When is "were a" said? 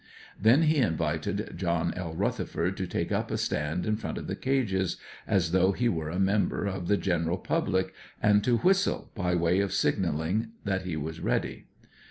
5.89-6.17